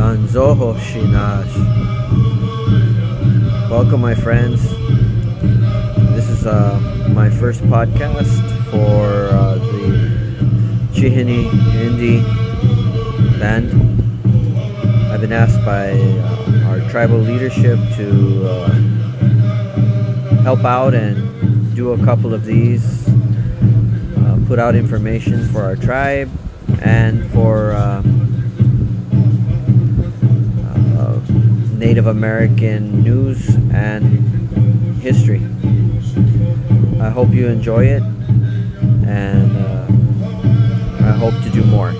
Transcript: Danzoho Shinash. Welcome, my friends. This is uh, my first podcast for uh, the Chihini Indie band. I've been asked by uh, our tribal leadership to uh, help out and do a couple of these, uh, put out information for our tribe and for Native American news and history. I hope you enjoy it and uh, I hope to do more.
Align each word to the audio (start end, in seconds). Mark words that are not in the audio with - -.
Danzoho 0.00 0.72
Shinash. 0.76 1.54
Welcome, 3.68 4.00
my 4.00 4.14
friends. 4.14 4.62
This 6.16 6.26
is 6.30 6.46
uh, 6.46 6.80
my 7.12 7.28
first 7.28 7.60
podcast 7.64 8.40
for 8.70 9.28
uh, 9.28 9.56
the 9.56 10.88
Chihini 10.94 11.50
Indie 11.84 12.24
band. 13.38 13.68
I've 15.12 15.20
been 15.20 15.34
asked 15.34 15.62
by 15.66 15.90
uh, 15.92 16.68
our 16.70 16.80
tribal 16.88 17.18
leadership 17.18 17.78
to 17.96 18.48
uh, 18.48 18.70
help 20.44 20.64
out 20.64 20.94
and 20.94 21.76
do 21.76 21.92
a 21.92 22.02
couple 22.06 22.32
of 22.32 22.46
these, 22.46 23.06
uh, 23.06 24.38
put 24.46 24.58
out 24.58 24.74
information 24.74 25.46
for 25.52 25.60
our 25.62 25.76
tribe 25.76 26.30
and 26.80 27.30
for 27.32 27.69
Native 31.90 32.06
American 32.06 33.02
news 33.02 33.48
and 33.72 34.04
history. 35.02 35.42
I 37.00 37.10
hope 37.10 37.30
you 37.30 37.48
enjoy 37.48 37.86
it 37.86 38.02
and 39.08 39.56
uh, 39.56 39.86
I 41.04 41.10
hope 41.10 41.34
to 41.42 41.50
do 41.50 41.64
more. 41.64 41.92